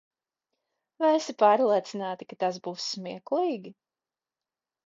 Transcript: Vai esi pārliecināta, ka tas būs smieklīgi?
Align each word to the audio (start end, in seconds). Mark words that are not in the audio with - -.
Vai 1.03 1.09
esi 1.17 1.35
pārliecināta, 1.43 2.29
ka 2.31 2.39
tas 2.45 2.59
būs 2.69 2.89
smieklīgi? 2.97 3.75